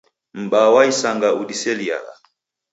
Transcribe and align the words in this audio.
M'baa 0.41 0.69
wa 0.75 0.81
isanga 0.91 1.27
udiseliagha. 1.41 2.13